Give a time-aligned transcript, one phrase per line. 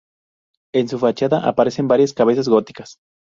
[0.73, 2.97] En su fachada aparecen varias cabezas góticas.